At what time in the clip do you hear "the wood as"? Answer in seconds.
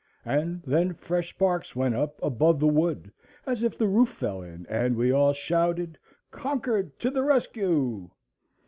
2.59-3.61